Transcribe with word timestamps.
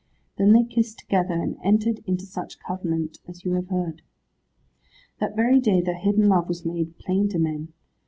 Then 0.39 0.53
they 0.53 0.63
kissed 0.63 0.97
together, 0.97 1.35
and 1.35 1.57
entered 1.63 1.99
into 2.07 2.25
such 2.25 2.57
covenant 2.57 3.19
as 3.27 3.45
you 3.45 3.51
have 3.51 3.67
heard. 3.67 4.01
That 5.19 5.35
very 5.35 5.59
day 5.59 5.79
their 5.79 5.93
hidden 5.93 6.27
love 6.27 6.47
was 6.47 6.65
made 6.65 6.97
plain 6.97 7.29
to 7.29 7.37
men. 7.37 7.71